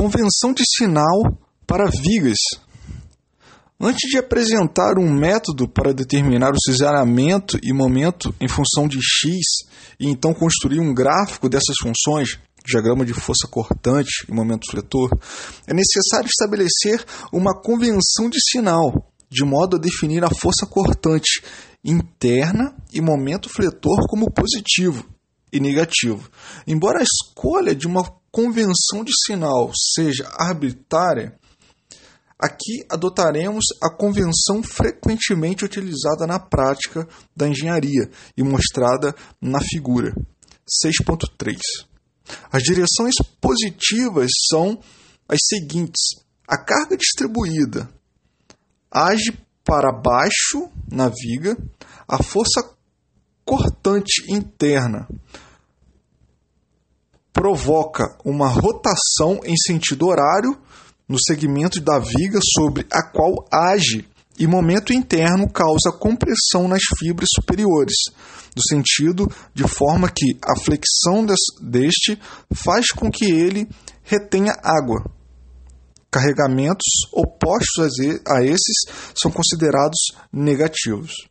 [0.00, 2.38] Convenção de sinal para vigas.
[3.78, 9.36] Antes de apresentar um método para determinar o cisalhamento e momento em função de x
[10.00, 15.10] e então construir um gráfico dessas funções, diagrama de força cortante e momento fletor,
[15.66, 21.42] é necessário estabelecer uma convenção de sinal, de modo a definir a força cortante
[21.84, 25.04] interna e momento fletor como positivo
[25.52, 26.26] e negativo.
[26.66, 31.38] Embora a escolha de uma convenção de sinal seja arbitrária,
[32.38, 40.14] aqui adotaremos a convenção frequentemente utilizada na prática da engenharia e mostrada na figura
[40.86, 41.58] 6.3.
[42.52, 44.80] As direções positivas são
[45.28, 46.00] as seguintes:
[46.46, 47.90] a carga distribuída
[48.90, 51.56] age para baixo na viga,
[52.08, 52.74] a força
[53.44, 55.08] cortante interna
[57.40, 60.60] provoca uma rotação em sentido horário
[61.08, 64.06] no segmento da viga sobre a qual age
[64.38, 67.94] e momento interno causa compressão nas fibras superiores
[68.54, 71.24] do sentido de forma que a flexão
[71.62, 72.20] deste
[72.52, 73.66] faz com que ele
[74.02, 75.02] retenha água.
[76.10, 77.94] Carregamentos opostos
[78.28, 79.98] a esses são considerados
[80.30, 81.29] negativos.